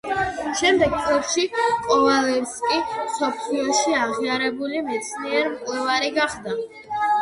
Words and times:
შემდეგ 0.61 0.95
წლებში 1.07 1.45
კოვალევსკი 1.91 2.81
მსოფლიოში 2.89 3.97
აღიარებული 4.01 4.85
მეცნიერ-მკვლევარი 4.93 6.15
გახდა. 6.23 6.61